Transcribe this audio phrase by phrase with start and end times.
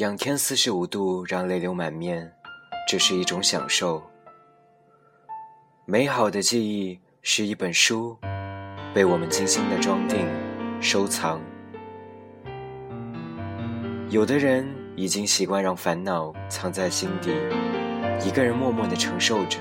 [0.00, 2.32] 仰天四十五度，让泪流满面，
[2.88, 4.02] 这是一种享受。
[5.84, 8.16] 美好的记忆是一本书，
[8.94, 10.26] 被我们精心的装订、
[10.80, 11.38] 收藏。
[14.08, 17.34] 有的人已经习惯让烦恼藏在心底，
[18.26, 19.58] 一个人默默的承受着，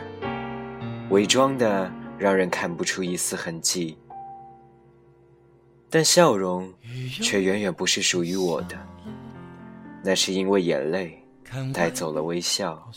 [1.10, 3.98] 伪装的让人看不出一丝痕迹。
[5.90, 6.74] 但笑容
[7.10, 8.78] 却远远不是属于我的。
[10.04, 11.21] 那是因为眼泪
[11.74, 12.90] 带走了微笑。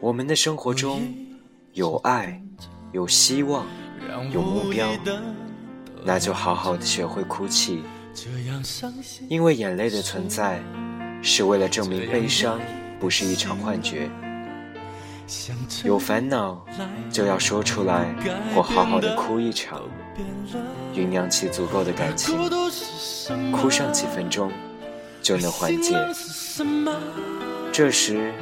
[0.00, 1.14] 我们的生活中
[1.72, 2.42] 有爱，
[2.92, 3.66] 有希望，
[4.32, 4.88] 有目标，
[6.04, 7.82] 那就好好的学会哭泣。
[9.28, 10.62] 因为眼泪的存在，
[11.22, 12.60] 是为了证明悲伤
[12.98, 14.10] 不是一场幻觉。
[15.84, 16.64] 有烦恼
[17.10, 18.14] 就要说出来，
[18.54, 19.82] 或好好的哭一场，
[20.94, 22.38] 酝酿起足够的感情，
[23.50, 24.52] 哭上几分钟
[25.20, 25.94] 就能缓解。
[27.72, 28.32] 这时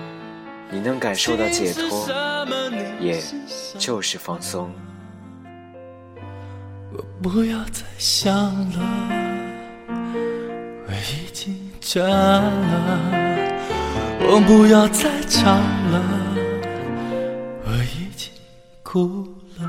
[0.71, 2.09] 你能感受到解脱，
[3.01, 3.21] 也
[3.79, 4.71] 就是放松。
[6.93, 8.35] 我不要再想
[8.73, 8.81] 了，
[10.87, 12.53] 我已经倦了。
[14.27, 15.59] 我不要再唱
[15.91, 16.24] 了。
[18.95, 19.27] 哭
[19.59, 19.67] 了，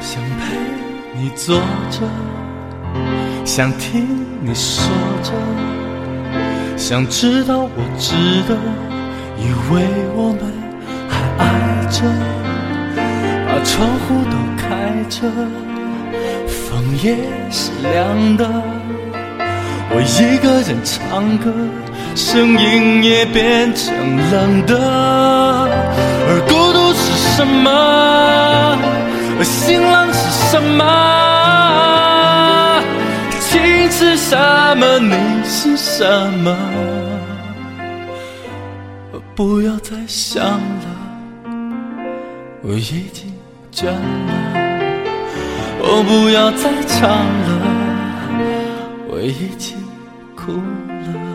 [0.00, 0.58] 想陪
[1.16, 1.54] 你坐
[1.88, 2.00] 着，
[3.44, 4.08] 想听
[4.40, 5.30] 你说着，
[6.76, 8.56] 想知道我值得，
[9.38, 10.52] 以为我们
[11.08, 12.02] 还爱着，
[13.46, 14.64] 把窗户都开
[15.08, 15.71] 着。
[16.72, 17.14] 风也
[17.50, 18.48] 是凉的，
[19.90, 21.52] 我一个人唱歌，
[22.16, 23.94] 声音也变成
[24.30, 24.74] 冷的。
[26.28, 27.68] 而孤独是什么？
[29.38, 30.80] 而心冷是什么？
[33.38, 34.34] 情是什
[34.78, 34.98] 么？
[34.98, 35.12] 你
[35.44, 36.56] 是什么？
[39.34, 40.86] 不要再想了，
[42.62, 43.30] 我已经
[43.70, 44.61] 倦了。
[45.84, 47.50] 我不要再唱了，
[49.08, 49.76] 我已经
[50.36, 51.31] 哭了。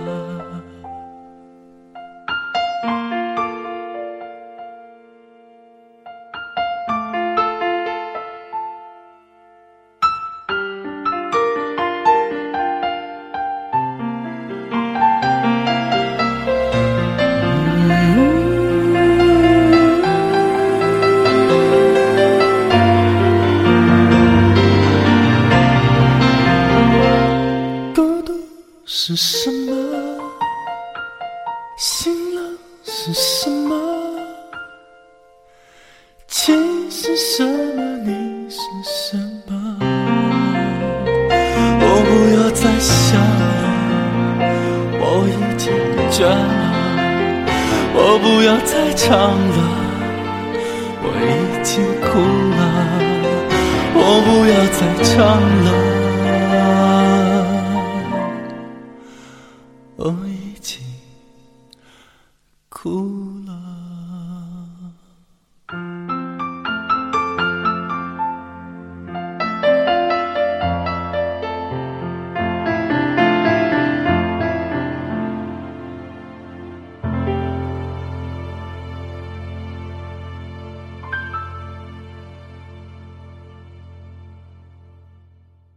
[28.89, 29.75] 是什么？
[31.77, 33.75] 心冷是什么？
[36.29, 37.83] 情是什么？
[38.05, 39.77] 你是什么？
[41.81, 44.45] 我不要再想了，
[45.01, 45.67] 我已经
[46.09, 46.39] 倦了。
[47.93, 49.57] 我不要再唱了，
[51.03, 52.07] 我已经哭
[52.55, 52.59] 了。
[53.99, 55.13] 我不要再唱
[55.65, 55.86] 了。